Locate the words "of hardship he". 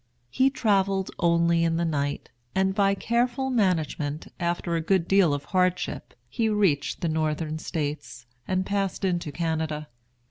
5.31-6.49